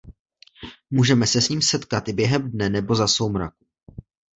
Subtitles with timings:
[0.89, 3.65] Můžeme se s ním setkat i během dne nebo za soumraku.